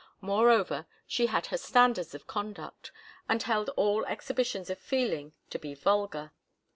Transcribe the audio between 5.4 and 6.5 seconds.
to be vulgar.